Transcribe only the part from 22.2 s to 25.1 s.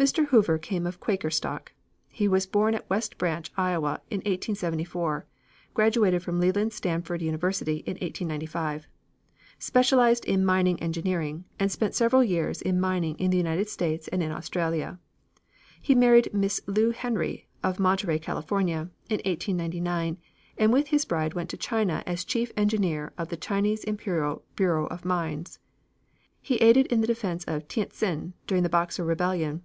chief engineer of the Chinese Imperial Bureau of